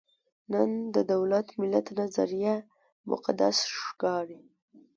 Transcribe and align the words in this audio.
نن 0.51 0.69
د 0.95 0.97
دولت–ملت 1.13 1.87
نظریه 1.99 2.55
مقدس 3.09 3.57
ښکاري. 3.83 4.41